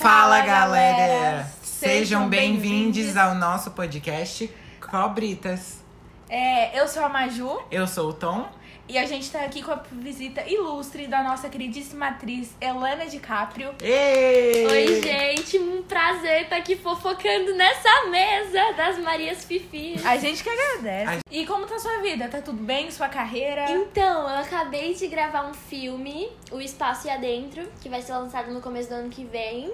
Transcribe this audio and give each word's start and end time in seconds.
Fala, 0.00 0.40
galera! 0.40 1.46
Sejam 1.62 2.28
bem-vindos 2.28 3.16
ao 3.16 3.34
nosso 3.34 3.70
podcast 3.72 4.50
Cobritas. 4.90 5.80
É, 6.28 6.78
eu 6.80 6.86
sou 6.88 7.04
a 7.04 7.08
Maju 7.08 7.60
Eu 7.70 7.86
sou 7.86 8.10
o 8.10 8.12
Tom. 8.12 8.48
e 8.88 8.96
a 8.96 9.04
gente 9.04 9.30
tá 9.30 9.40
aqui 9.42 9.62
com 9.62 9.72
a 9.72 9.82
visita 9.92 10.42
ilustre 10.48 11.06
da 11.06 11.22
nossa 11.22 11.48
queridíssima 11.48 12.08
atriz 12.08 12.54
Elana 12.60 13.06
DiCaprio. 13.06 13.74
Ei! 13.82 14.66
Oi, 14.66 15.02
gente, 15.02 15.58
um 15.58 15.82
prazer 15.82 16.42
estar 16.44 16.56
aqui 16.56 16.76
fofocando 16.76 17.54
nessa 17.54 18.06
mesa 18.10 18.72
das 18.76 18.98
Marias 18.98 19.44
Fifi. 19.44 20.00
A 20.04 20.16
gente 20.16 20.42
que 20.42 20.48
agradece. 20.48 21.18
A- 21.18 21.18
E 21.30 21.44
como 21.46 21.66
tá 21.66 21.78
sua 21.78 21.98
vida? 22.00 22.26
Tá 22.28 22.40
tudo 22.40 22.62
bem? 22.62 22.90
Sua 22.90 23.08
carreira? 23.08 23.70
Então, 23.70 24.22
eu 24.30 24.38
acabei 24.38 24.94
de 24.94 25.06
gravar 25.08 25.44
um 25.46 25.54
filme, 25.54 26.30
O 26.50 26.60
Espaço 26.60 27.06
e 27.06 27.10
Adentro, 27.10 27.68
que 27.82 27.88
vai 27.88 28.00
ser 28.02 28.12
lançado 28.14 28.50
no 28.52 28.60
começo 28.60 28.88
do 28.88 28.94
ano 28.94 29.10
que 29.10 29.24
vem. 29.24 29.72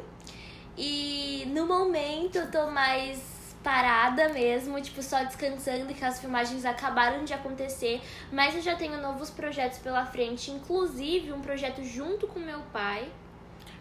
E 0.76 1.44
no 1.52 1.66
momento 1.66 2.36
eu 2.36 2.50
tô 2.50 2.70
mais 2.70 3.36
parada 3.62 4.28
mesmo, 4.28 4.80
tipo, 4.80 5.02
só 5.02 5.24
descansando, 5.24 5.92
que 5.92 6.04
as 6.04 6.20
filmagens 6.20 6.64
acabaram 6.64 7.24
de 7.24 7.32
acontecer. 7.32 8.00
Mas 8.30 8.54
eu 8.54 8.62
já 8.62 8.76
tenho 8.76 9.00
novos 9.00 9.30
projetos 9.30 9.78
pela 9.78 10.06
frente, 10.06 10.50
inclusive 10.50 11.32
um 11.32 11.40
projeto 11.40 11.82
junto 11.82 12.26
com 12.28 12.38
meu 12.38 12.60
pai. 12.72 13.08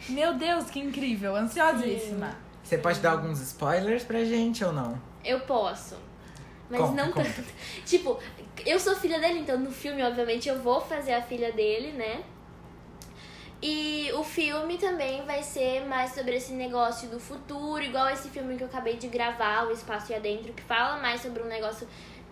Meu 0.10 0.34
Deus, 0.34 0.70
que 0.70 0.80
incrível. 0.80 1.36
Ansiosíssima. 1.36 2.36
Você 2.64 2.80
pode 2.80 3.00
dar 3.00 3.12
alguns 3.12 3.40
spoilers 3.42 4.04
pra 4.04 4.24
gente 4.24 4.64
ou 4.64 4.74
não? 4.74 5.00
Eu 5.24 5.42
posso. 5.42 5.96
Mas 6.70 6.82
Conta, 6.82 6.94
não 7.04 7.12
conta. 7.12 7.30
tanto. 7.32 7.48
Tipo, 7.86 8.20
eu 8.66 8.80
sou 8.80 8.96
filha 8.96 9.20
dele, 9.20 9.40
então 9.40 9.60
no 9.60 9.72
filme, 9.72 10.02
obviamente, 10.04 10.50
eu 10.50 10.60
vou 10.60 10.82
fazer 10.82 11.14
a 11.14 11.22
filha 11.22 11.52
dele, 11.52 11.92
né? 11.92 12.24
E 13.68 14.12
o 14.14 14.24
filme 14.24 14.78
também 14.78 15.26
vai 15.26 15.42
ser 15.42 15.88
mais 15.88 16.12
sobre 16.12 16.36
esse 16.36 16.54
negócio 16.54 17.10
do 17.10 17.20
futuro, 17.20 17.82
igual 17.82 18.08
esse 18.10 18.30
filme 18.30 18.56
que 18.56 18.62
eu 18.62 18.68
acabei 18.68 18.96
de 18.96 19.08
gravar, 19.08 19.66
O 19.66 19.72
Espaço 19.72 20.12
e 20.12 20.16
Adentro, 20.16 20.54
que 20.54 20.62
fala 20.62 21.02
mais 21.02 21.20
sobre 21.20 21.42
um 21.42 21.48
negócio 21.48 21.88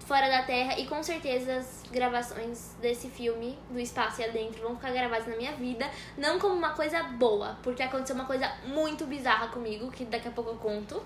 fora 0.06 0.30
da 0.30 0.44
Terra. 0.44 0.78
E 0.78 0.86
com 0.86 1.02
certeza 1.02 1.58
as 1.58 1.82
gravações 1.92 2.76
desse 2.80 3.10
filme, 3.10 3.58
do 3.72 3.80
Espaço 3.80 4.22
e 4.22 4.26
Adentro, 4.26 4.62
vão 4.62 4.76
ficar 4.76 4.92
gravadas 4.92 5.26
na 5.26 5.36
minha 5.36 5.54
vida. 5.54 5.90
Não 6.16 6.38
como 6.38 6.54
uma 6.54 6.74
coisa 6.74 7.02
boa, 7.02 7.58
porque 7.64 7.82
aconteceu 7.82 8.16
uma 8.16 8.26
coisa 8.26 8.54
muito 8.68 9.08
bizarra 9.08 9.48
comigo, 9.48 9.90
que 9.90 10.06
daqui 10.06 10.28
a 10.28 10.32
pouco 10.32 10.52
eu 10.52 10.58
conto. 10.58 11.04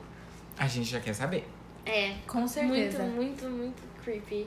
A 0.58 0.68
gente 0.68 0.90
já 0.90 1.00
quer 1.00 1.14
saber. 1.14 1.48
É, 1.86 2.16
Com 2.28 2.46
certeza. 2.46 3.02
muito, 3.04 3.46
muito, 3.46 3.50
muito 3.50 4.04
creepy. 4.04 4.46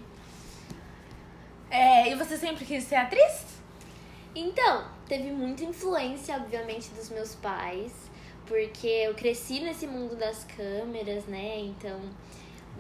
É, 1.70 2.12
e 2.12 2.14
você 2.16 2.36
sempre 2.36 2.66
quis 2.66 2.84
ser 2.84 2.96
atriz? 2.96 3.46
Então, 4.34 4.99
teve 5.10 5.32
muita 5.32 5.64
influência, 5.64 6.36
obviamente, 6.36 6.88
dos 6.90 7.10
meus 7.10 7.34
pais, 7.34 7.90
porque 8.46 8.86
eu 8.86 9.12
cresci 9.12 9.58
nesse 9.58 9.84
mundo 9.84 10.14
das 10.14 10.44
câmeras, 10.56 11.24
né? 11.24 11.58
Então. 11.58 12.00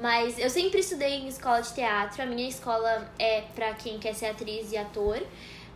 Mas 0.00 0.38
eu 0.38 0.48
sempre 0.48 0.78
estudei 0.78 1.14
em 1.16 1.26
escola 1.26 1.60
de 1.60 1.74
teatro. 1.74 2.22
A 2.22 2.26
minha 2.26 2.48
escola 2.48 3.12
é 3.18 3.40
pra 3.56 3.74
quem 3.74 3.98
quer 3.98 4.14
ser 4.14 4.26
atriz 4.26 4.70
e 4.70 4.76
ator. 4.76 5.20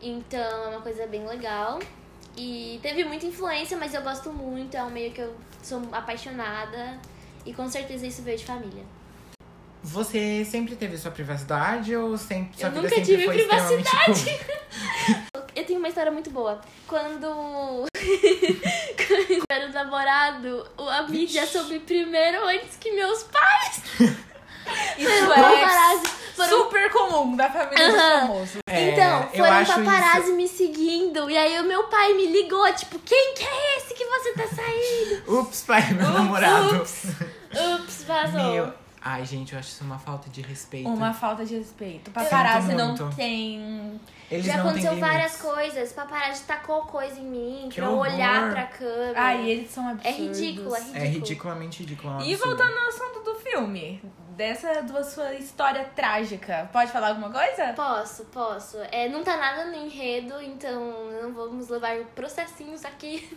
Então 0.00 0.64
é 0.64 0.68
uma 0.68 0.80
coisa 0.80 1.06
bem 1.08 1.26
legal. 1.26 1.80
E 2.36 2.78
teve 2.80 3.04
muita 3.04 3.26
influência, 3.26 3.76
mas 3.76 3.92
eu 3.92 4.02
gosto 4.02 4.32
muito. 4.32 4.76
É 4.76 4.82
um 4.84 4.90
meio 4.90 5.12
que 5.12 5.20
eu 5.20 5.34
sou 5.60 5.82
apaixonada. 5.90 7.00
E 7.44 7.52
com 7.52 7.68
certeza 7.68 8.06
isso 8.06 8.22
veio 8.22 8.38
de 8.38 8.44
família. 8.44 8.84
Você 9.82 10.44
sempre 10.46 10.76
teve 10.76 10.96
sua 10.96 11.10
privacidade 11.10 11.94
ou 11.94 12.16
sempre 12.16 12.56
sua 12.56 12.68
Eu 12.68 12.70
vida 12.70 12.82
nunca 12.82 12.94
sempre 12.94 13.04
tive 13.04 13.24
foi 13.24 13.36
extremamente 13.36 13.90
privacidade. 13.90 14.20
pública? 14.20 14.52
Eu 14.52 14.56
tenho 14.63 14.63
uma 15.84 15.88
história 15.88 16.10
muito 16.10 16.30
boa. 16.30 16.60
Quando. 16.88 17.84
Quando 19.06 19.30
eu 19.30 19.42
era 19.50 19.68
namorado, 19.68 20.66
o- 20.78 20.88
a 20.88 21.02
mídia 21.02 21.46
soube 21.46 21.78
primeiro 21.80 22.42
antes 22.46 22.76
que 22.78 22.90
meus 22.92 23.22
pais. 23.24 23.82
Isso 24.96 25.10
Foram 25.26 25.32
é 25.34 25.60
paparazzi. 25.60 26.06
Foram... 26.34 26.48
super 26.48 26.90
comum 26.90 27.36
da 27.36 27.50
família 27.50 27.86
dos 27.86 27.94
Aham. 27.98 28.20
famosos. 28.20 28.56
É, 28.66 28.90
Então, 28.90 29.28
foram 29.28 29.64
paparazzi 29.84 30.20
isso- 30.28 30.36
me 30.36 30.48
seguindo. 30.48 31.30
E 31.30 31.36
aí 31.36 31.60
o 31.60 31.64
meu 31.64 31.84
pai 31.84 32.14
me 32.14 32.26
ligou, 32.26 32.72
tipo, 32.72 32.98
quem 33.00 33.34
que 33.34 33.44
é 33.44 33.76
esse 33.76 33.92
que 33.94 34.04
você 34.06 34.32
tá 34.32 34.46
saindo? 34.48 35.40
Ups, 35.40 35.62
pai, 35.66 35.92
meu 35.92 36.08
namorado. 36.08 36.76
Ups, 36.78 37.04
ups, 37.78 38.04
vazou. 38.04 38.40
Meu. 38.42 38.72
Ai, 39.06 39.22
gente, 39.26 39.52
eu 39.52 39.58
acho 39.58 39.68
isso 39.68 39.84
uma 39.84 39.98
falta 39.98 40.30
de 40.30 40.40
respeito. 40.40 40.88
Uma 40.88 41.12
falta 41.12 41.44
de 41.44 41.54
respeito. 41.58 42.10
Paparazzi 42.10 42.68
Sinto 42.68 42.78
não 42.78 42.88
muito. 42.96 43.14
tem. 43.14 44.00
Eles 44.30 44.46
Já 44.46 44.56
não 44.56 44.68
aconteceu 44.68 44.96
várias 44.98 45.32
limites. 45.32 45.42
coisas. 45.42 45.92
Paparazzi 45.92 46.44
tacou 46.44 46.82
coisa 46.86 47.20
em 47.20 47.24
mim, 47.26 47.68
Que 47.68 47.76
pra 47.82 47.84
eu 47.90 47.92
horror. 47.92 48.06
olhar 48.14 48.50
pra 48.50 48.62
câmera. 48.64 49.20
Ai, 49.22 49.46
eles 49.50 49.70
são 49.70 49.86
É 49.88 49.92
absurdos. 49.92 50.18
ridículo, 50.40 50.74
é 50.74 50.78
ridículo. 50.78 50.96
É 50.96 51.04
ridiculamente 51.06 51.80
ridículo. 51.82 52.12
é 52.12 52.16
um 52.16 52.20
E 52.22 52.32
absurdo. 52.32 52.56
voltando 52.56 52.78
ao 52.78 52.88
assunto 52.88 53.20
do 53.24 53.34
filme, 53.40 54.02
dessa 54.30 54.80
da 54.82 55.04
sua 55.04 55.34
história 55.34 55.84
trágica, 55.94 56.70
pode 56.72 56.90
falar 56.90 57.08
alguma 57.08 57.28
coisa? 57.30 57.74
Posso, 57.74 58.24
posso. 58.24 58.78
É, 58.90 59.06
não 59.10 59.22
tá 59.22 59.36
nada 59.36 59.66
no 59.66 59.74
enredo, 59.76 60.40
então 60.40 60.80
não 61.22 61.30
vamos 61.34 61.68
levar 61.68 61.94
processinhos 62.14 62.86
aqui. 62.86 63.36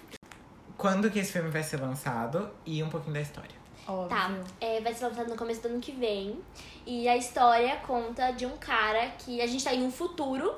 Quando 0.77 1.11
que 1.11 1.19
esse 1.19 1.33
filme 1.33 1.49
vai 1.49 1.61
ser 1.63 1.81
lançado 1.81 2.49
e 2.65 2.81
um 2.81 2.87
pouquinho 2.89 3.13
da 3.15 3.19
história. 3.21 3.66
Óbvio. 3.87 4.09
Tá, 4.09 4.31
é, 4.59 4.81
vai 4.81 4.93
ser 4.93 5.05
lançado 5.07 5.29
no 5.29 5.37
começo 5.37 5.61
do 5.61 5.69
ano 5.69 5.79
que 5.79 5.91
vem. 5.91 6.39
E 6.85 7.07
a 7.07 7.15
história 7.15 7.77
conta 7.77 8.31
de 8.31 8.45
um 8.45 8.57
cara 8.57 9.09
que 9.19 9.41
a 9.41 9.47
gente 9.47 9.63
tá 9.63 9.73
em 9.73 9.83
um 9.83 9.91
futuro. 9.91 10.55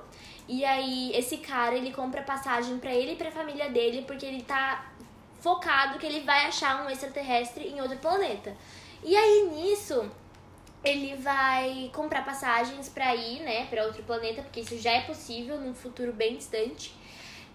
E 0.48 0.66
aí, 0.66 1.12
esse 1.16 1.38
cara, 1.38 1.76
ele 1.76 1.92
compra 1.92 2.24
passagem 2.24 2.80
pra 2.80 2.94
ele 2.94 3.14
e 3.14 3.16
pra 3.16 3.30
família 3.30 3.70
dele, 3.70 4.04
porque 4.08 4.26
ele 4.26 4.42
tá 4.42 4.92
focado 5.40 6.00
que 6.00 6.06
ele 6.06 6.22
vai 6.22 6.46
achar 6.46 6.84
um 6.84 6.90
extraterrestre 6.90 7.68
em 7.68 7.80
outro 7.82 7.98
planeta. 7.98 8.56
E 9.04 9.16
aí, 9.16 9.50
nisso, 9.54 10.10
ele 10.84 11.16
vai 11.18 11.92
comprar 11.94 12.26
passagens 12.26 12.90
pra 12.90 13.16
ir, 13.16 13.42
né, 13.42 13.66
pra 13.66 13.86
outro 13.86 14.02
planeta, 14.04 14.42
porque 14.42 14.62
isso 14.62 14.78
já 14.80 14.92
é 14.92 15.02
possível 15.02 15.60
num 15.60 15.74
futuro 15.74 16.14
bem 16.14 16.36
distante. 16.36 16.94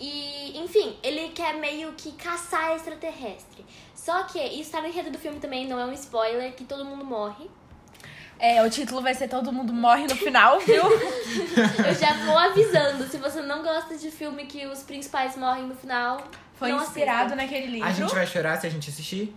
E, 0.00 0.58
enfim, 0.58 0.96
ele 1.02 1.28
quer 1.28 1.54
meio 1.54 1.92
que 1.92 2.12
caçar 2.12 2.74
extraterrestre. 2.74 3.64
Só 3.94 4.24
que 4.24 4.38
isso 4.38 4.70
tá 4.72 4.80
no 4.80 4.88
enredo 4.88 5.10
do 5.10 5.18
filme 5.18 5.38
também, 5.40 5.66
não 5.66 5.78
é 5.78 5.84
um 5.86 5.92
spoiler, 5.92 6.52
que 6.54 6.64
todo 6.64 6.84
mundo 6.84 7.04
morre. 7.04 7.48
É, 8.38 8.62
o 8.62 8.68
título 8.68 9.00
vai 9.00 9.14
ser 9.14 9.28
Todo 9.28 9.52
Mundo 9.52 9.72
Morre 9.72 10.06
no 10.06 10.16
final, 10.16 10.58
viu? 10.60 10.82
Eu 11.86 11.94
já 11.94 12.12
vou 12.26 12.36
avisando, 12.36 13.06
se 13.06 13.16
você 13.16 13.40
não 13.40 13.62
gosta 13.62 13.96
de 13.96 14.10
filme 14.10 14.44
que 14.46 14.66
os 14.66 14.82
principais 14.82 15.36
morrem 15.36 15.64
no 15.64 15.74
final, 15.74 16.18
Foi 16.54 16.70
não 16.70 16.82
inspirado 16.82 17.32
assista. 17.32 17.36
naquele 17.36 17.66
livro. 17.68 17.88
A 17.88 17.92
gente 17.92 18.14
vai 18.14 18.26
chorar 18.26 18.60
se 18.60 18.66
a 18.66 18.70
gente 18.70 18.90
assistir? 18.90 19.34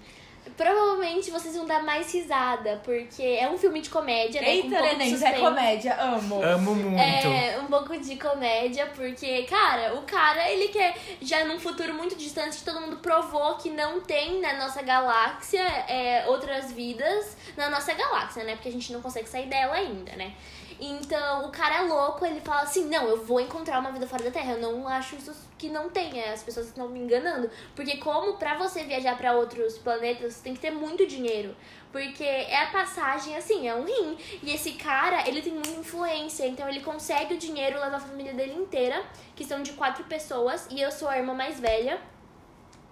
Provavelmente 0.55 1.31
vocês 1.31 1.55
vão 1.55 1.65
dar 1.65 1.83
mais 1.83 2.13
risada, 2.13 2.81
porque 2.83 3.23
é 3.23 3.49
um 3.49 3.57
filme 3.57 3.81
de 3.81 3.89
comédia, 3.89 4.41
né? 4.41 4.47
um 4.47 4.51
Eita, 4.51 4.69
pouco 4.69 4.83
de 4.83 4.95
neném, 4.95 5.23
é 5.23 5.39
comédia, 5.39 6.01
amo. 6.01 6.43
Amo 6.43 6.75
muito. 6.75 6.99
É, 6.99 7.59
um 7.59 7.67
pouco 7.67 7.97
de 7.97 8.15
comédia, 8.17 8.85
porque, 8.95 9.43
cara, 9.43 9.95
o 9.95 10.03
cara, 10.03 10.49
ele 10.49 10.69
quer, 10.69 10.95
já 11.21 11.45
num 11.45 11.59
futuro 11.59 11.93
muito 11.93 12.15
distante, 12.15 12.63
todo 12.63 12.79
mundo 12.79 12.97
provou 12.97 13.55
que 13.55 13.69
não 13.69 13.99
tem 14.01 14.39
na 14.39 14.53
nossa 14.53 14.81
galáxia 14.81 15.61
é, 15.61 16.25
outras 16.27 16.71
vidas 16.71 17.35
na 17.55 17.69
nossa 17.69 17.93
galáxia, 17.93 18.43
né? 18.43 18.55
Porque 18.55 18.69
a 18.69 18.71
gente 18.71 18.93
não 18.93 19.01
consegue 19.01 19.27
sair 19.27 19.47
dela 19.47 19.75
ainda, 19.75 20.15
né? 20.15 20.33
Então, 20.79 21.47
o 21.47 21.51
cara 21.51 21.77
é 21.77 21.81
louco, 21.81 22.25
ele 22.25 22.39
fala 22.41 22.61
assim: 22.61 22.85
não, 22.85 23.07
eu 23.07 23.23
vou 23.23 23.39
encontrar 23.39 23.79
uma 23.79 23.91
vida 23.91 24.05
fora 24.05 24.23
da 24.23 24.31
Terra. 24.31 24.53
Eu 24.53 24.61
não 24.61 24.87
acho 24.87 25.15
isso 25.15 25.33
que 25.57 25.69
não 25.69 25.89
tenha, 25.89 26.31
as 26.31 26.43
pessoas 26.43 26.67
estão 26.67 26.87
me 26.87 26.99
enganando. 26.99 27.49
Porque, 27.75 27.97
como 27.97 28.37
pra 28.37 28.57
você 28.57 28.83
viajar 28.83 29.17
pra 29.17 29.33
outros 29.33 29.77
planetas, 29.79 30.36
você 30.37 30.43
tem 30.43 30.53
que 30.53 30.59
ter 30.59 30.71
muito 30.71 31.05
dinheiro. 31.05 31.55
Porque 31.91 32.23
é 32.23 32.63
a 32.63 32.67
passagem, 32.67 33.35
assim, 33.35 33.67
é 33.67 33.75
um 33.75 33.83
rim. 33.83 34.17
E 34.43 34.53
esse 34.53 34.73
cara, 34.73 35.27
ele 35.27 35.41
tem 35.41 35.53
muita 35.53 35.69
influência. 35.69 36.47
Então 36.47 36.67
ele 36.69 36.81
consegue 36.81 37.33
o 37.33 37.37
dinheiro, 37.37 37.79
leva 37.79 37.97
a 37.97 37.99
família 37.99 38.33
dele 38.33 38.53
inteira, 38.53 39.03
que 39.35 39.43
são 39.43 39.61
de 39.61 39.73
quatro 39.73 40.03
pessoas. 40.05 40.67
E 40.69 40.81
eu 40.81 40.91
sou 40.91 41.07
a 41.07 41.17
irmã 41.17 41.33
mais 41.33 41.59
velha. 41.59 41.99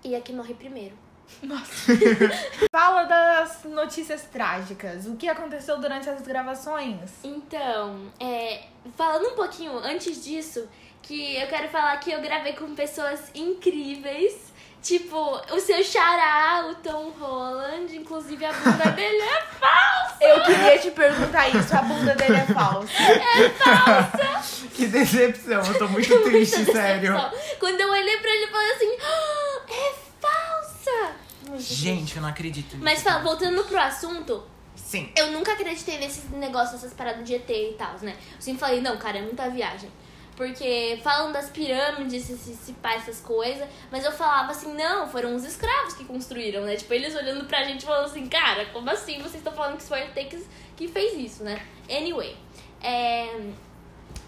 E 0.03 0.15
a 0.15 0.21
que 0.21 0.33
morre 0.33 0.53
primeiro. 0.53 0.95
Fala 2.71 3.03
das 3.03 3.63
notícias 3.63 4.23
trágicas. 4.23 5.07
O 5.07 5.15
que 5.15 5.27
aconteceu 5.27 5.79
durante 5.79 6.09
as 6.09 6.21
gravações? 6.21 7.09
Então, 7.23 8.11
é, 8.19 8.63
falando 8.95 9.29
um 9.29 9.35
pouquinho 9.35 9.77
antes 9.77 10.23
disso, 10.23 10.67
que 11.01 11.35
eu 11.35 11.47
quero 11.47 11.67
falar 11.69 11.97
que 11.97 12.11
eu 12.11 12.21
gravei 12.21 12.53
com 12.53 12.73
pessoas 12.75 13.31
incríveis. 13.33 14.53
Tipo, 14.85 15.41
o 15.51 15.59
seu 15.59 15.83
xará, 15.83 16.67
o 16.69 16.75
Tom 16.75 17.09
Holland, 17.19 17.95
inclusive 17.97 18.45
a 18.45 18.53
bunda 18.53 18.85
dele 18.93 19.19
é 19.19 19.41
falsa! 19.59 20.17
Eu 20.23 20.43
queria 20.43 20.77
te 20.77 20.91
perguntar 20.91 21.49
isso, 21.49 21.75
a 21.75 21.81
bunda 21.81 22.13
dele 22.13 22.35
é 22.35 22.45
falsa. 22.45 22.91
É 23.01 23.49
falsa! 23.49 24.67
Que 24.75 24.85
decepção, 24.85 25.63
eu 25.65 25.77
tô 25.79 25.87
muito 25.87 26.21
triste, 26.21 26.57
Muita 26.57 26.71
sério. 26.71 27.13
decepção. 27.13 27.57
Quando 27.59 27.81
eu 27.81 27.89
olhei 27.89 28.17
pra 28.17 28.29
ele, 28.29 28.43
eu 28.43 28.49
falei 28.51 28.71
assim: 28.73 28.97
"Ah, 29.01 29.61
é 29.69 29.93
falsa! 30.21 31.15
Gente, 31.57 32.17
eu 32.17 32.21
não 32.21 32.29
acredito 32.29 32.73
nisso. 32.73 32.83
Mas 32.83 33.01
fala, 33.01 33.23
voltando 33.23 33.63
pro 33.63 33.79
assunto, 33.79 34.43
Sim. 34.75 35.11
eu 35.17 35.31
nunca 35.31 35.53
acreditei 35.53 35.97
nesses 35.97 36.29
negócios, 36.29 36.75
essas 36.75 36.93
paradas 36.93 37.25
de 37.25 37.33
ET 37.33 37.49
e 37.49 37.73
tal, 37.75 37.95
né? 38.03 38.15
Eu 38.35 38.39
sempre 38.41 38.59
falei, 38.59 38.81
não, 38.81 38.97
cara, 38.97 39.17
é 39.17 39.21
muita 39.23 39.49
viagem. 39.49 39.89
Porque 40.35 40.99
falam 41.01 41.31
das 41.31 41.49
pirâmides, 41.49 42.23
se, 42.23 42.35
se, 42.37 42.75
essas 42.83 43.21
coisas. 43.21 43.67
Mas 43.89 44.03
eu 44.03 44.11
falava 44.11 44.51
assim, 44.51 44.73
não, 44.73 45.07
foram 45.07 45.33
os 45.33 45.45
escravos 45.45 45.93
que 45.93 46.03
construíram, 46.03 46.63
né? 46.63 46.75
Tipo, 46.75 46.93
eles 46.93 47.15
olhando 47.15 47.45
pra 47.45 47.63
gente 47.63 47.85
falando 47.85 48.05
assim, 48.05 48.27
cara, 48.27 48.65
como 48.67 48.89
assim 48.89 49.17
vocês 49.19 49.35
estão 49.35 49.53
falando 49.53 49.77
que 49.77 49.83
foi 49.83 50.03
o 50.03 50.13
Takes 50.13 50.45
que 50.75 50.87
fez 50.89 51.17
isso, 51.17 51.43
né? 51.43 51.65
Anyway. 51.89 52.35
É... 52.81 53.49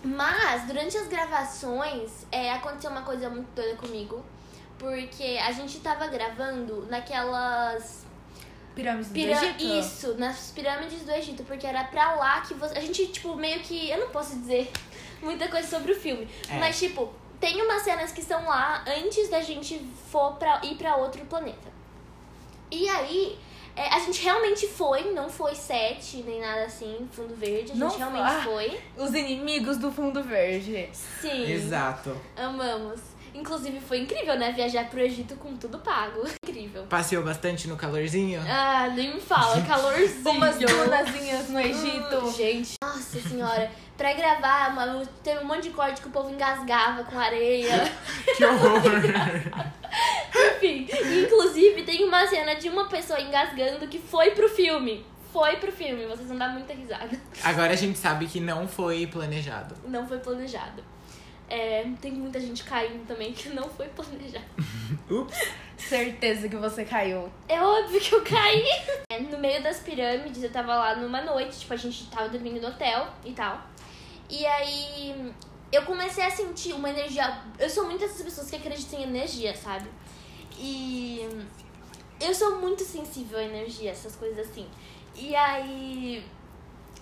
Mas, 0.03 0.65
durante 0.65 0.95
as 0.95 1.07
gravações, 1.07 2.25
é, 2.31 2.51
aconteceu 2.53 2.89
uma 2.89 3.01
coisa 3.01 3.29
muito 3.29 3.47
doida 3.53 3.75
comigo. 3.75 4.23
Porque 4.79 5.37
a 5.43 5.51
gente 5.51 5.79
tava 5.79 6.07
gravando 6.07 6.85
naquelas 6.89 8.05
Pirâmides 8.77 9.09
do 9.09 9.17
Egito? 9.17 9.63
Isso, 9.63 10.13
nas 10.19 10.51
pirâmides 10.51 11.01
do 11.01 11.11
Egito, 11.11 11.43
porque 11.43 11.65
era 11.65 11.83
pra 11.85 12.13
lá 12.13 12.41
que 12.41 12.53
você. 12.53 12.77
A 12.77 12.81
gente, 12.81 13.07
tipo, 13.07 13.35
meio 13.35 13.59
que. 13.61 13.89
Eu 13.89 14.01
não 14.01 14.09
posso 14.09 14.37
dizer 14.37 14.71
muita 15.21 15.47
coisa 15.47 15.67
sobre 15.67 15.91
o 15.91 15.95
filme, 15.95 16.27
É. 16.49 16.57
mas, 16.59 16.77
tipo, 16.79 17.11
tem 17.39 17.61
umas 17.61 17.81
cenas 17.83 18.11
que 18.11 18.21
estão 18.21 18.45
lá 18.45 18.83
antes 18.87 19.29
da 19.29 19.41
gente 19.41 19.79
for 20.11 20.33
pra, 20.33 20.59
ir 20.63 20.75
pra 20.75 20.95
outro 20.95 21.23
planeta. 21.25 21.67
E 22.71 22.87
aí. 22.89 23.37
é, 23.75 23.93
a 23.93 23.99
gente 23.99 24.23
realmente 24.23 24.67
foi, 24.67 25.13
não 25.13 25.29
foi 25.29 25.53
set, 25.53 26.17
nem 26.25 26.41
nada 26.41 26.63
assim, 26.65 27.07
fundo 27.11 27.35
verde. 27.35 27.65
A 27.71 27.75
gente 27.75 27.77
Não 27.77 27.95
realmente 27.95 28.43
foi. 28.43 28.69
foi. 28.69 28.79
Os 29.05 29.13
inimigos 29.13 29.77
do 29.77 29.91
fundo 29.91 30.23
verde. 30.23 30.89
Sim. 31.21 31.43
Exato. 31.51 32.19
Amamos. 32.35 32.99
Inclusive 33.35 33.79
foi 33.81 33.99
incrível, 33.99 34.35
né? 34.35 34.51
Viajar 34.51 34.89
pro 34.89 34.99
Egito 34.99 35.35
com 35.35 35.55
tudo 35.57 35.77
pago. 35.77 36.23
Incrível. 36.43 36.87
Passeou 36.89 37.23
bastante 37.23 37.67
no 37.67 37.77
calorzinho? 37.77 38.41
Ah, 38.49 38.87
nem 38.95 39.13
me 39.13 39.21
fala, 39.21 39.61
calorzinho. 39.67 40.27
Umas 40.31 40.57
dunazinhas 40.57 41.49
no 41.49 41.59
Egito. 41.59 42.15
Hum, 42.17 42.33
gente, 42.33 42.73
nossa 43.07 43.29
senhora. 43.29 43.71
Pra 43.97 44.13
gravar, 44.13 44.75
mano, 44.75 45.07
teve 45.23 45.39
um 45.39 45.47
monte 45.47 45.63
de 45.63 45.69
corte 45.71 46.01
que 46.01 46.07
o 46.07 46.11
povo 46.11 46.29
engasgava 46.29 47.03
com 47.03 47.17
areia. 47.17 47.91
Que 48.35 48.45
horror! 48.45 48.81
Enfim, 50.57 50.87
inclusive 51.23 51.83
tem 51.83 52.03
uma 52.03 52.27
cena 52.27 52.55
de 52.55 52.69
uma 52.69 52.87
pessoa 52.87 53.19
engasgando 53.19 53.87
que 53.87 53.97
foi 53.97 54.31
pro 54.31 54.49
filme. 54.49 55.05
Foi 55.31 55.55
pro 55.57 55.71
filme, 55.71 56.05
vocês 56.05 56.27
vão 56.27 56.37
dar 56.37 56.49
muita 56.49 56.73
risada. 56.73 57.09
Agora 57.43 57.73
a 57.73 57.75
gente 57.75 57.97
sabe 57.97 58.27
que 58.27 58.39
não 58.39 58.67
foi 58.67 59.07
planejado. 59.07 59.75
Não 59.87 60.07
foi 60.07 60.19
planejado. 60.19 60.83
É, 61.49 61.85
tem 62.01 62.11
muita 62.11 62.39
gente 62.39 62.63
caindo 62.63 63.05
também 63.07 63.31
que 63.31 63.49
não 63.49 63.69
foi 63.69 63.87
planejado. 63.87 64.43
Ups. 65.09 65.37
Certeza 65.77 66.49
que 66.49 66.55
você 66.57 66.83
caiu. 66.83 67.31
É 67.47 67.61
óbvio 67.61 67.99
que 68.01 68.13
eu 68.13 68.21
caí. 68.23 68.65
É, 69.09 69.19
No 69.19 69.37
meio 69.37 69.63
das 69.63 69.79
pirâmides, 69.79 70.43
eu 70.43 70.51
tava 70.51 70.75
lá 70.75 70.95
numa 70.95 71.21
noite, 71.21 71.59
tipo, 71.59 71.73
a 71.73 71.77
gente 71.77 72.07
tava 72.09 72.27
dormindo 72.27 72.59
no 72.59 72.67
hotel 72.67 73.07
e 73.23 73.31
tal. 73.31 73.61
E 74.29 74.45
aí 74.45 75.33
eu 75.71 75.83
comecei 75.83 76.23
a 76.25 76.29
sentir 76.29 76.73
uma 76.73 76.89
energia. 76.89 77.41
Eu 77.57 77.69
sou 77.69 77.85
muito 77.85 77.99
dessas 78.01 78.21
pessoas 78.21 78.49
que 78.49 78.57
acreditam 78.57 78.99
em 78.99 79.03
energia, 79.03 79.55
sabe? 79.55 79.87
E 80.59 81.27
eu 82.19 82.33
sou 82.33 82.59
muito 82.59 82.83
sensível 82.83 83.37
à 83.39 83.43
energia, 83.43 83.91
essas 83.91 84.15
coisas 84.15 84.49
assim. 84.49 84.67
E 85.15 85.33
aí 85.35 86.23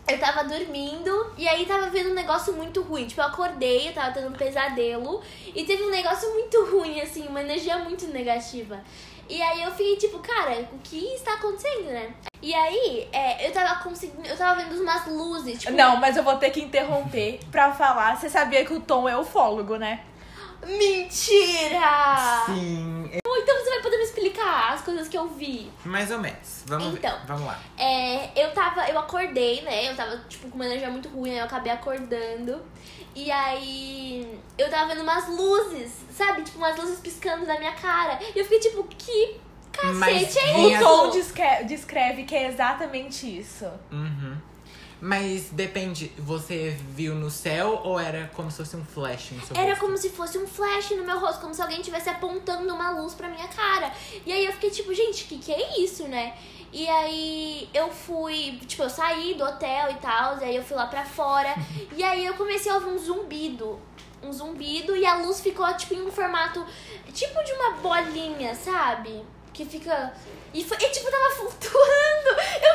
eu 0.07 0.19
tava 0.19 0.43
dormindo 0.43 1.33
e 1.37 1.47
aí 1.47 1.65
tava 1.65 1.89
vendo 1.89 2.11
um 2.11 2.13
negócio 2.13 2.53
muito 2.53 2.81
ruim. 2.81 3.07
Tipo, 3.07 3.21
eu 3.21 3.25
acordei, 3.25 3.89
eu 3.89 3.93
tava 3.93 4.11
tendo 4.11 4.27
um 4.29 4.33
pesadelo 4.33 5.21
e 5.53 5.63
teve 5.63 5.83
um 5.83 5.89
negócio 5.89 6.31
muito 6.33 6.63
ruim, 6.65 7.01
assim, 7.01 7.27
uma 7.27 7.41
energia 7.41 7.77
muito 7.79 8.07
negativa. 8.07 8.79
E 9.27 9.41
aí 9.41 9.63
eu 9.63 9.71
fiquei 9.71 9.97
tipo, 9.97 10.19
cara, 10.19 10.67
o 10.71 10.79
que 10.83 11.13
está 11.15 11.33
acontecendo, 11.33 11.85
né? 11.85 12.13
E 12.41 12.53
aí, 12.53 13.09
é, 13.11 13.47
eu 13.47 13.51
tava 13.51 13.83
conseguindo. 13.83 14.27
Eu 14.27 14.37
tava 14.37 14.61
vendo 14.61 14.79
umas 14.79 15.07
luzes, 15.07 15.59
tipo. 15.59 15.73
Não, 15.73 15.97
mas 15.97 16.15
eu 16.15 16.21
vou 16.21 16.37
ter 16.37 16.51
que 16.51 16.61
interromper 16.61 17.39
pra 17.51 17.73
falar. 17.73 18.15
Você 18.15 18.29
sabia 18.29 18.63
que 18.63 18.73
o 18.73 18.79
Tom 18.79 19.09
é 19.09 19.17
ufólogo, 19.17 19.77
né? 19.77 20.01
Mentira! 20.63 22.43
Sim, 22.45 23.09
então 23.37 23.55
você 23.63 23.69
vai 23.69 23.81
poder 23.81 23.97
me 23.97 24.03
explicar 24.03 24.73
as 24.73 24.81
coisas 24.81 25.07
que 25.07 25.17
eu 25.17 25.27
vi. 25.27 25.71
mais 25.83 26.11
ou 26.11 26.19
menos. 26.19 26.63
Vamos 26.65 26.93
Então. 26.95 27.17
ver. 27.19 27.25
Vamos 27.27 27.45
lá. 27.45 27.59
É, 27.77 28.31
eu 28.43 28.51
tava, 28.53 28.87
eu 28.89 28.97
acordei, 28.99 29.61
né? 29.61 29.89
Eu 29.91 29.95
tava, 29.95 30.17
tipo, 30.29 30.47
com 30.49 30.55
uma 30.55 30.65
energia 30.65 30.89
muito 30.89 31.09
ruim, 31.09 31.31
aí 31.31 31.37
eu 31.39 31.45
acabei 31.45 31.71
acordando. 31.71 32.61
E 33.15 33.31
aí 33.31 34.39
eu 34.57 34.69
tava 34.69 34.87
vendo 34.93 35.01
umas 35.03 35.27
luzes, 35.29 35.91
sabe? 36.11 36.41
Tipo, 36.43 36.57
umas 36.57 36.77
luzes 36.77 36.99
piscando 36.99 37.45
na 37.45 37.57
minha 37.57 37.73
cara. 37.73 38.19
E 38.35 38.39
eu 38.39 38.43
fiquei 38.43 38.59
tipo, 38.59 38.83
que 38.83 39.37
Mas 39.95 40.23
cacete 40.25 40.39
é 40.39 40.53
vinha- 40.53 40.67
O 40.67 40.71
isso? 40.71 40.79
Tom 40.83 41.09
descre- 41.11 41.63
descreve 41.65 42.23
que 42.23 42.35
é 42.35 42.47
exatamente 42.47 43.39
isso. 43.39 43.65
Uhum. 43.91 44.14
Mas 45.01 45.49
depende, 45.51 46.11
você 46.17 46.77
viu 46.89 47.13
no 47.15 47.29
céu 47.29 47.81
ou 47.83 47.99
era 47.99 48.31
como 48.33 48.49
se 48.49 48.57
fosse 48.57 48.75
um 48.77 48.85
flash 48.85 49.31
no 49.31 49.45
seu 49.45 49.55
Era 49.55 49.71
rosto? 49.71 49.81
como 49.81 49.97
se 49.97 50.09
fosse 50.09 50.37
um 50.37 50.47
flash 50.47 50.91
no 50.91 51.03
meu 51.03 51.19
rosto, 51.19 51.41
como 51.41 51.53
se 51.53 51.61
alguém 51.61 51.79
estivesse 51.79 52.09
apontando 52.09 52.73
uma 52.73 52.89
luz 52.91 53.13
pra 53.13 53.27
minha 53.27 53.47
cara. 53.49 53.91
E 54.25 54.31
aí 54.31 54.45
eu 54.45 54.53
fiquei 54.53 54.69
tipo, 54.71 54.93
gente, 54.93 55.25
que 55.25 55.37
que 55.37 55.51
é 55.51 55.79
isso, 55.79 56.07
né? 56.07 56.33
E 56.71 56.87
aí 56.89 57.69
eu 57.73 57.89
fui, 57.89 58.59
tipo, 58.67 58.83
eu 58.83 58.89
saí 58.89 59.33
do 59.35 59.43
hotel 59.43 59.91
e 59.91 59.95
tal, 59.95 60.37
e 60.39 60.43
aí 60.43 60.55
eu 60.55 60.63
fui 60.63 60.75
lá 60.75 60.87
pra 60.87 61.05
fora. 61.05 61.53
e 61.95 62.03
aí 62.03 62.25
eu 62.25 62.33
comecei 62.33 62.71
a 62.71 62.75
ouvir 62.75 62.89
um 62.89 62.97
zumbido. 62.97 63.79
Um 64.23 64.33
zumbido 64.33 64.95
e 64.95 65.05
a 65.05 65.17
luz 65.17 65.39
ficou, 65.39 65.71
tipo, 65.75 65.93
em 65.93 66.01
um 66.01 66.11
formato, 66.11 66.65
tipo 67.13 67.43
de 67.43 67.51
uma 67.53 67.71
bolinha, 67.75 68.55
sabe? 68.55 69.23
Que 69.53 69.65
fica... 69.65 70.13
E, 70.53 70.63
foi, 70.63 70.77
e 70.77 70.89
tipo, 70.89 71.11
tava 71.11 71.29
flutuando. 71.35 72.29
Eu 72.61 72.74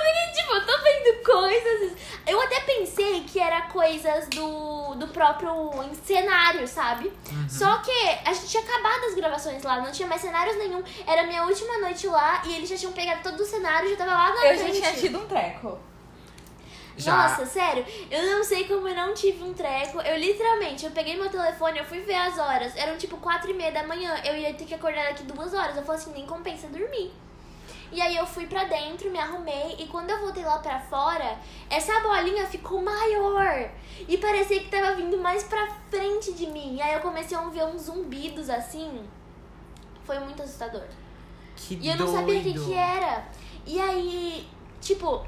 vendo 1.02 1.22
coisas. 1.24 1.92
Eu 2.26 2.40
até 2.40 2.60
pensei 2.60 3.22
que 3.24 3.38
era 3.40 3.62
coisas 3.62 4.28
do, 4.28 4.94
do 4.94 5.08
próprio 5.08 5.70
cenário, 6.04 6.66
sabe? 6.68 7.12
Só 7.48 7.78
que 7.78 7.90
a 8.24 8.32
gente 8.32 8.48
tinha 8.48 8.62
acabado 8.62 9.04
as 9.06 9.14
gravações 9.14 9.62
lá, 9.62 9.80
não 9.80 9.90
tinha 9.92 10.08
mais 10.08 10.20
cenários 10.20 10.56
nenhum. 10.56 10.82
Era 11.06 11.22
a 11.22 11.26
minha 11.26 11.44
última 11.44 11.78
noite 11.78 12.06
lá 12.06 12.42
e 12.44 12.54
eles 12.56 12.68
já 12.68 12.76
tinham 12.76 12.92
pegado 12.92 13.22
todo 13.22 13.40
o 13.40 13.44
cenário, 13.44 13.90
já 13.90 13.96
tava 13.96 14.12
lá 14.12 14.34
na 14.34 14.46
Eu 14.46 14.56
já 14.56 14.64
frente. 14.64 14.80
tinha 14.80 14.92
tido 14.94 15.18
um 15.18 15.26
treco. 15.26 15.78
Já. 16.96 17.16
Nossa, 17.16 17.46
sério, 17.46 17.84
eu 18.10 18.22
não 18.36 18.44
sei 18.44 18.64
como 18.64 18.86
eu 18.86 18.94
não 18.94 19.14
tive 19.14 19.42
um 19.42 19.54
treco. 19.54 20.02
Eu 20.02 20.18
literalmente, 20.18 20.84
eu 20.84 20.90
peguei 20.90 21.16
meu 21.16 21.30
telefone, 21.30 21.78
eu 21.78 21.84
fui 21.84 22.00
ver 22.00 22.14
as 22.16 22.38
horas. 22.38 22.76
Eram 22.76 22.98
tipo 22.98 23.16
quatro 23.16 23.50
e 23.50 23.54
meia 23.54 23.72
da 23.72 23.84
manhã. 23.86 24.14
Eu 24.22 24.36
ia 24.36 24.52
ter 24.52 24.66
que 24.66 24.74
acordar 24.74 25.04
daqui 25.06 25.22
duas 25.22 25.54
horas. 25.54 25.74
Eu 25.76 25.82
falei 25.82 25.98
assim, 26.00 26.12
nem 26.12 26.26
compensa 26.26 26.66
dormir. 26.66 27.10
E 27.92 28.00
aí 28.00 28.16
eu 28.16 28.26
fui 28.26 28.46
pra 28.46 28.64
dentro, 28.64 29.10
me 29.10 29.18
arrumei 29.18 29.74
e 29.78 29.86
quando 29.86 30.10
eu 30.10 30.20
voltei 30.20 30.44
lá 30.44 30.58
pra 30.58 30.78
fora, 30.78 31.38
essa 31.68 31.98
bolinha 32.00 32.46
ficou 32.46 32.80
maior. 32.80 33.70
E 34.08 34.16
parecia 34.18 34.60
que 34.60 34.68
tava 34.68 34.94
vindo 34.94 35.18
mais 35.18 35.42
pra 35.44 35.68
frente 35.90 36.32
de 36.32 36.46
mim. 36.46 36.76
E 36.76 36.82
aí 36.82 36.94
eu 36.94 37.00
comecei 37.00 37.36
a 37.36 37.40
ouvir 37.42 37.62
uns 37.64 37.82
zumbidos 37.82 38.48
assim. 38.48 39.02
Foi 40.04 40.18
muito 40.20 40.42
assustador. 40.42 40.84
Que 41.56 41.74
E 41.82 41.88
eu 41.88 41.96
não 41.96 42.06
doido. 42.06 42.16
sabia 42.18 42.38
o 42.40 42.42
que, 42.42 42.54
que 42.54 42.74
era. 42.74 43.28
E 43.66 43.80
aí, 43.80 44.48
tipo, 44.80 45.26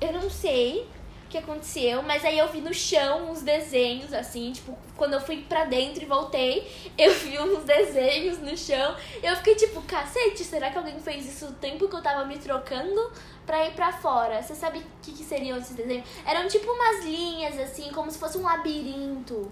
eu 0.00 0.12
não 0.12 0.30
sei 0.30 0.88
que 1.32 1.38
aconteceu, 1.38 2.02
mas 2.02 2.24
aí 2.26 2.38
eu 2.38 2.46
vi 2.52 2.60
no 2.60 2.74
chão 2.74 3.30
uns 3.30 3.40
desenhos, 3.40 4.12
assim, 4.12 4.52
tipo, 4.52 4.76
quando 4.96 5.14
eu 5.14 5.20
fui 5.20 5.38
pra 5.38 5.64
dentro 5.64 6.02
e 6.02 6.06
voltei, 6.06 6.70
eu 6.98 7.12
vi 7.14 7.38
uns 7.38 7.64
desenhos 7.64 8.38
no 8.38 8.56
chão. 8.56 8.94
Eu 9.22 9.34
fiquei 9.36 9.54
tipo, 9.54 9.80
cacete, 9.82 10.44
será 10.44 10.70
que 10.70 10.76
alguém 10.76 11.00
fez 11.00 11.26
isso 11.26 11.46
o 11.46 11.52
tempo 11.52 11.88
que 11.88 11.96
eu 11.96 12.02
tava 12.02 12.26
me 12.26 12.38
trocando 12.38 13.10
pra 13.46 13.66
ir 13.66 13.72
pra 13.72 13.90
fora? 13.90 14.42
Você 14.42 14.54
sabe 14.54 14.80
o 14.80 14.84
que, 15.00 15.12
que 15.12 15.24
seriam 15.24 15.56
esses 15.56 15.74
desenhos? 15.74 16.06
Eram 16.26 16.46
tipo 16.46 16.70
umas 16.70 17.04
linhas, 17.04 17.58
assim, 17.58 17.90
como 17.92 18.10
se 18.10 18.18
fosse 18.18 18.36
um 18.36 18.42
labirinto. 18.42 19.50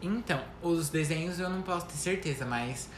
Então, 0.00 0.42
os 0.62 0.88
desenhos 0.88 1.38
eu 1.38 1.50
não 1.50 1.60
posso 1.60 1.84
ter 1.84 1.96
certeza, 1.96 2.46
mas 2.46 2.88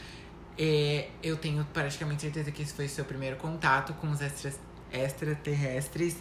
é, 0.57 1.09
eu 1.21 1.37
tenho 1.37 1.65
praticamente 1.73 2.23
certeza 2.23 2.53
que 2.53 2.63
esse 2.63 2.73
foi 2.73 2.87
seu 2.87 3.05
primeiro 3.05 3.37
contato 3.37 3.93
com 3.95 4.09
os 4.09 4.21
extras, 4.21 4.61
extraterrestres. 4.93 6.17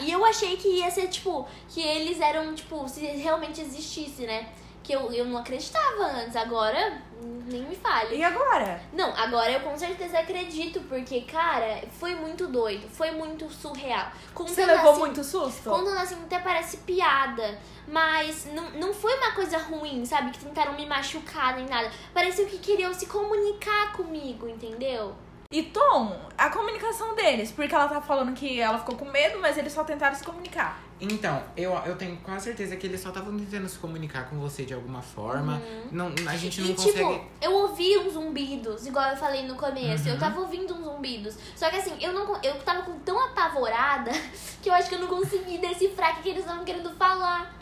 E 0.00 0.10
eu 0.12 0.24
achei 0.24 0.56
que 0.56 0.68
ia 0.68 0.90
ser, 0.90 1.08
tipo, 1.08 1.46
que 1.68 1.80
eles 1.80 2.20
eram, 2.20 2.54
tipo, 2.54 2.88
se 2.88 3.00
realmente 3.06 3.60
existisse, 3.60 4.22
né? 4.26 4.48
Que 4.82 4.92
eu, 4.94 5.12
eu 5.12 5.24
não 5.24 5.38
acreditava 5.38 6.04
antes, 6.04 6.36
agora 6.36 7.02
nem 7.48 7.62
me 7.62 7.74
fale. 7.74 8.16
E 8.16 8.22
agora? 8.22 8.80
Não, 8.92 9.10
agora 9.16 9.50
eu 9.50 9.60
com 9.60 9.76
certeza 9.76 10.18
acredito, 10.18 10.80
porque, 10.88 11.22
cara, 11.22 11.82
foi 11.98 12.14
muito 12.14 12.46
doido, 12.46 12.88
foi 12.88 13.10
muito 13.10 13.50
surreal. 13.50 14.12
Contando 14.32 14.54
Você 14.54 14.66
levou 14.66 14.90
assim- 14.92 15.00
muito 15.00 15.24
susto? 15.24 15.70
Contando 15.70 15.98
assim, 15.98 16.14
até 16.24 16.38
parece 16.38 16.76
piada, 16.78 17.58
mas 17.88 18.46
não, 18.52 18.70
não 18.72 18.94
foi 18.94 19.12
uma 19.16 19.32
coisa 19.32 19.58
ruim, 19.58 20.04
sabe? 20.04 20.30
Que 20.30 20.38
tentaram 20.44 20.74
me 20.74 20.86
machucar 20.86 21.56
nem 21.56 21.66
nada. 21.66 21.90
Pareceu 22.14 22.46
que 22.46 22.58
queriam 22.58 22.92
se 22.94 23.06
comunicar 23.06 23.92
comigo, 23.92 24.48
entendeu? 24.48 25.14
E 25.56 25.62
Tom, 25.62 26.14
a 26.36 26.50
comunicação 26.50 27.14
deles, 27.14 27.50
porque 27.50 27.74
ela 27.74 27.88
tá 27.88 27.98
falando 28.02 28.34
que 28.34 28.60
ela 28.60 28.78
ficou 28.78 28.94
com 28.96 29.06
medo, 29.06 29.38
mas 29.40 29.56
eles 29.56 29.72
só 29.72 29.82
tentaram 29.84 30.14
se 30.14 30.22
comunicar. 30.22 30.78
Então, 31.00 31.42
eu, 31.56 31.72
eu 31.86 31.96
tenho 31.96 32.14
quase 32.18 32.44
certeza 32.44 32.76
que 32.76 32.86
eles 32.86 33.00
só 33.00 33.08
estavam 33.08 33.34
tentando 33.38 33.66
se 33.66 33.78
comunicar 33.78 34.28
com 34.28 34.38
você 34.38 34.64
de 34.66 34.74
alguma 34.74 35.00
forma. 35.00 35.62
Não, 35.90 36.12
a 36.28 36.36
gente 36.36 36.60
não 36.60 36.68
Uhum. 36.68 36.74
E 36.74 36.76
consegue. 36.76 36.98
tipo, 36.98 37.24
eu 37.40 37.52
ouvi 37.52 37.96
uns 37.98 38.12
zumbidos, 38.12 38.86
igual 38.86 39.08
eu 39.10 39.16
falei 39.16 39.46
no 39.46 39.54
começo. 39.56 40.06
Eu 40.08 40.14
Uhum. 40.14 40.20
tava 40.20 40.40
ouvindo 40.40 40.74
uns 40.74 40.84
zumbidos. 40.84 41.38
Só 41.54 41.70
que 41.70 41.76
assim, 41.76 41.96
eu 42.02 42.12
não 42.12 42.36
eu 42.42 42.58
tava 42.60 42.82
tão 43.02 43.18
apavorada 43.18 44.10
que 44.62 44.68
eu 44.68 44.74
acho 44.74 44.90
que 44.90 44.94
eu 44.94 45.00
não 45.00 45.08
consegui 45.08 45.56
decifrar 45.56 46.12
o 46.12 46.16
que, 46.16 46.22
que 46.24 46.28
eles 46.30 46.40
estavam 46.42 46.64
querendo 46.66 46.90
falar. 46.96 47.54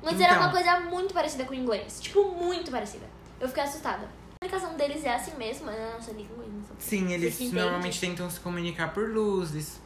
Mas 0.00 0.20
era 0.20 0.34
Então. 0.34 0.44
uma 0.44 0.52
coisa 0.52 0.78
muito 0.80 1.12
parecida 1.12 1.44
com 1.44 1.52
o 1.52 1.56
inglês. 1.56 2.00
Tipo, 2.00 2.22
muito 2.32 2.70
parecida. 2.70 3.06
Eu 3.40 3.48
fiquei 3.48 3.64
assustada. 3.64 4.08
A 4.42 4.44
comunicação 4.44 4.76
deles 4.76 5.04
é 5.04 5.14
assim 5.14 5.36
mesmo, 5.36 5.70
é 5.70 5.78
na 5.78 5.92
nossa 5.92 6.10
língua. 6.10 6.44
Sim, 6.76 7.12
eles 7.12 7.36
se 7.36 7.54
normalmente 7.54 8.00
tentam 8.00 8.28
se 8.28 8.40
comunicar 8.40 8.92
por 8.92 9.08
luzes, 9.08 9.80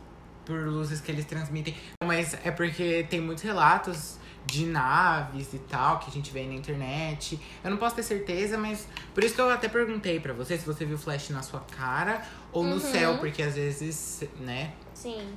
por 0.47 0.59
luzes 0.67 0.99
que 0.99 1.13
eles 1.13 1.27
transmitem. 1.27 1.77
Mas 2.03 2.33
é 2.43 2.51
porque 2.51 3.07
tem 3.11 3.21
muitos 3.21 3.45
relatos 3.45 4.17
de 4.47 4.65
naves 4.65 5.53
e 5.53 5.59
tal 5.59 5.99
que 5.99 6.09
a 6.09 6.11
gente 6.11 6.33
vê 6.33 6.47
na 6.47 6.55
internet. 6.55 7.39
Eu 7.63 7.71
não 7.71 7.77
posso 7.77 7.97
ter 7.97 8.03
certeza, 8.03 8.57
mas 8.57 8.89
por 9.13 9.23
isso 9.23 9.35
que 9.35 9.41
eu 9.43 9.51
até 9.51 9.69
perguntei 9.69 10.19
pra 10.21 10.33
você 10.33 10.57
se 10.57 10.65
você 10.65 10.87
viu 10.87 10.97
flash 10.97 11.29
na 11.29 11.43
sua 11.43 11.61
cara 11.61 12.25
ou 12.51 12.65
no 12.65 12.77
Uhum. 12.77 12.81
céu, 12.81 13.19
porque 13.19 13.43
às 13.43 13.57
vezes, 13.57 14.25
né? 14.41 14.73
Sim. 14.95 15.35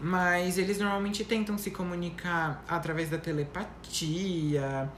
Mas 0.00 0.56
eles 0.56 0.78
normalmente 0.78 1.24
tentam 1.26 1.58
se 1.58 1.70
comunicar 1.70 2.64
através 2.66 3.10
da 3.10 3.18
telepatia. 3.18 4.90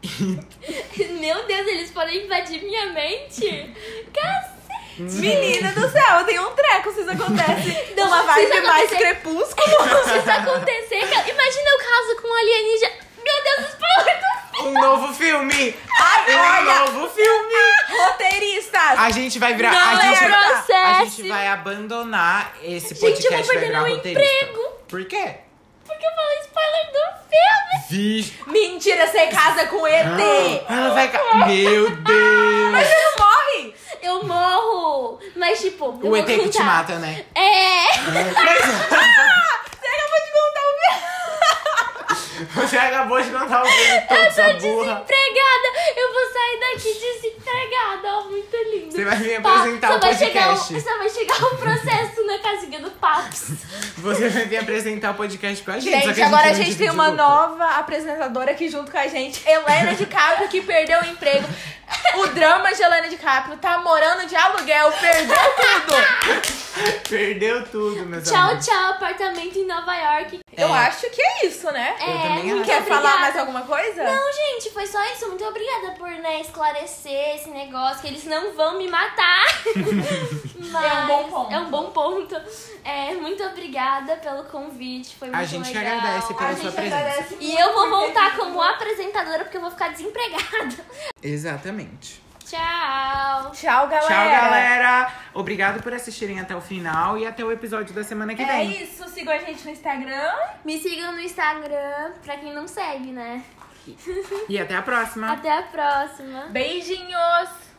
Meu 1.20 1.44
Deus, 1.46 1.66
eles 1.68 1.90
podem 1.90 2.24
invadir 2.24 2.62
minha 2.62 2.86
mente. 2.92 3.74
Menina 4.98 5.72
do 5.72 5.88
céu, 5.90 6.18
eu 6.18 6.24
tenho 6.26 6.46
um 6.46 6.54
treco 6.54 6.92
se 6.92 7.00
isso 7.00 7.10
acontece. 7.10 7.94
Não, 7.96 8.06
uma 8.06 8.22
vibe 8.22 8.52
isso 8.52 8.66
mais 8.66 8.90
crepúsculo. 8.90 9.66
Se 10.04 10.18
isso 10.18 10.30
acontecer, 10.30 11.00
cara, 11.08 11.28
imagina 11.30 11.70
o 11.74 11.78
caso 11.78 12.20
com 12.20 12.28
um 12.28 12.34
alienígena. 12.34 12.92
Meu 13.24 13.42
Deus, 13.44 13.68
spoiler 13.70 14.20
do 14.20 14.68
Um 14.68 14.72
novo 14.72 15.14
filme! 15.14 15.74
Ai, 15.98 16.62
Um 16.62 16.84
novo 16.92 17.08
filme! 17.10 17.54
roteiristas. 17.88 18.98
A 18.98 19.10
gente 19.10 19.38
vai 19.38 19.54
virar. 19.54 19.72
Não 19.72 19.80
a, 19.80 19.94
gente, 20.02 20.24
é 20.24 20.26
a 20.26 20.48
processo. 20.48 21.16
gente 21.16 21.28
vai 21.28 21.48
abandonar 21.48 22.54
esse 22.62 22.94
Gente, 22.94 23.04
eu 23.04 23.10
podcast 23.10 23.36
vou 23.36 23.46
vai 23.46 23.58
perder 23.58 23.72
meu 23.82 23.94
roteirista. 23.96 24.34
emprego. 24.44 24.68
Por 24.88 25.04
quê? 25.06 25.34
Porque 25.90 26.06
eu 26.06 26.14
falei 26.14 26.38
spoiler 26.40 26.86
do 26.92 27.02
filme. 27.28 27.72
Vixe. 27.90 28.34
Mentira, 28.46 29.06
você 29.06 29.26
casa 29.26 29.66
com 29.66 29.86
ET. 29.86 30.06
Ela 30.68 30.90
vai. 30.94 31.08
ca- 31.10 31.46
Meu 31.46 31.90
Deus! 31.90 32.72
Mas 32.72 32.86
você 32.88 32.94
não 33.04 33.26
morre. 33.26 33.74
Eu 34.02 34.24
morro. 34.24 35.18
Mas, 35.36 35.60
tipo, 35.60 35.98
eu 36.02 36.10
O 36.10 36.16
ET 36.16 36.24
que 36.26 36.48
te 36.48 36.62
mata, 36.62 36.94
né? 36.96 37.24
É. 37.34 37.40
Você 38.00 39.86
acabou 39.88 40.20
de 40.20 40.30
contar 40.32 40.62
o 40.64 40.72
meu. 40.80 42.50
Você 42.64 42.76
acabou 42.78 43.20
de 43.22 43.30
contar 43.30 43.62
o 43.62 43.66
filme 43.66 44.00
todo, 44.08 44.32
sua 44.34 44.44
burra. 44.54 45.04
Desempregada. 45.06 45.68
Eu 45.96 46.12
vou 46.12 46.32
sair 46.32 46.60
daqui 46.60 46.94
desempregada. 46.94 48.08
Ó, 48.18 48.22
muito 48.24 48.49
lindo. 48.64 48.92
Você 48.92 49.04
vai 49.04 49.16
me 49.18 49.34
apresentar 49.36 49.88
só 49.88 49.96
o 49.96 50.00
vai 50.00 50.14
chegar 50.14 50.48
o- 50.52 50.56
podcast. 50.56 50.80
Só 50.80 50.98
vai 50.98 51.08
chegar 51.10 51.44
o 51.44 51.56
processo 51.56 52.26
na 52.26 52.38
casinha 52.38 52.80
do 52.80 52.90
Paps. 52.92 53.50
Você 53.98 54.28
vai 54.28 54.44
vir 54.46 54.56
apresentar 54.58 55.10
o 55.10 55.14
podcast 55.14 55.62
com 55.64 55.70
a 55.70 55.78
gente. 55.78 55.90
Gente, 56.04 56.14
que 56.14 56.22
a 56.22 56.26
agora 56.26 56.50
a 56.50 56.52
gente 56.52 56.74
tem 56.76 56.90
uma 56.90 57.10
nova 57.10 57.64
apresentadora 57.78 58.50
aqui 58.52 58.68
junto 58.68 58.90
com 58.90 58.98
a 58.98 59.06
gente. 59.06 59.42
Helena 59.48 59.94
de 59.94 60.06
Caprio, 60.06 60.48
que 60.48 60.60
perdeu 60.62 61.00
o 61.00 61.06
emprego. 61.06 61.46
O 62.18 62.26
drama 62.28 62.72
de 62.72 62.82
Helena 62.82 63.08
de 63.08 63.16
Caprio 63.16 63.56
tá 63.56 63.78
morando 63.78 64.24
de 64.26 64.36
aluguel, 64.36 64.92
perdeu 64.92 65.36
tudo. 65.36 67.00
Perdeu 67.08 67.64
tudo, 67.66 68.06
meus 68.06 68.28
Tchau, 68.28 68.38
amigos. 68.50 68.64
tchau, 68.66 68.90
apartamento 68.92 69.58
em 69.58 69.66
Nova 69.66 69.92
York. 69.94 70.38
Eu 70.56 70.68
É. 70.68 70.78
acho 70.86 71.10
que 71.10 71.20
é 71.20 71.46
isso, 71.46 71.70
né? 71.72 71.94
Eu 72.00 72.06
também 72.06 72.52
acho. 72.52 72.64
Quer 72.64 72.78
obrigada. 72.78 72.84
falar 73.02 73.18
mais 73.20 73.36
alguma 73.36 73.62
coisa? 73.62 74.04
Não, 74.04 74.32
gente, 74.32 74.70
foi 74.72 74.86
só 74.86 75.02
isso. 75.12 75.26
Muito 75.28 75.44
obrigada 75.44 75.90
por 75.98 76.08
né, 76.08 76.40
esclarecer 76.40 77.34
esse 77.36 77.50
negócio, 77.50 78.00
que 78.02 78.06
eles 78.08 78.24
não 78.24 78.49
vão 78.54 78.78
me 78.78 78.88
matar. 78.88 79.44
Mas 80.70 80.84
É 80.92 80.94
um 81.02 81.06
bom 81.06 81.28
ponto. 81.30 81.52
É 81.52 81.58
um 81.58 81.70
bom 81.70 81.90
ponto. 81.90 82.36
É, 82.84 83.14
muito 83.14 83.42
obrigada 83.44 84.16
pelo 84.16 84.44
convite. 84.44 85.16
Foi 85.16 85.28
muito 85.28 85.40
A 85.40 85.44
gente 85.44 85.72
legal. 85.72 85.98
agradece 85.98 86.34
pela 86.34 86.50
A 86.50 86.54
sua 86.56 86.64
gente 86.64 86.74
presença. 86.74 86.96
agradece 86.96 87.36
E 87.40 87.54
eu 87.58 87.72
vou 87.74 87.88
voltar 87.90 88.36
como 88.36 88.60
apresentadora 88.62 89.44
porque 89.44 89.56
eu 89.56 89.60
vou 89.60 89.70
ficar 89.70 89.88
desempregada. 89.88 90.76
Exatamente. 91.22 92.22
Tchau. 92.44 93.52
Tchau, 93.52 93.86
galera. 93.86 94.06
Tchau, 94.08 94.30
galera. 94.30 95.12
Obrigado 95.34 95.80
por 95.82 95.92
assistirem 95.94 96.40
até 96.40 96.56
o 96.56 96.60
final 96.60 97.16
e 97.16 97.24
até 97.24 97.44
o 97.44 97.52
episódio 97.52 97.94
da 97.94 98.02
semana 98.02 98.34
que 98.34 98.42
É 98.42 98.46
vem. 98.46 98.82
isso, 98.82 99.08
sigam 99.08 99.32
a 99.32 99.38
gente 99.38 99.64
no 99.64 99.70
Instagram. 99.70 100.32
Me 100.64 100.76
sigam 100.80 101.12
no 101.12 101.20
Instagram, 101.20 102.12
pra 102.24 102.36
quem 102.38 102.52
não 102.52 102.66
segue, 102.66 103.12
né? 103.12 103.44
E 104.48 104.58
até 104.58 104.74
a 104.76 104.82
próxima. 104.82 105.32
Até 105.32 105.50
a 105.58 105.62
próxima. 105.62 106.46
Beijinhos. 106.50 107.69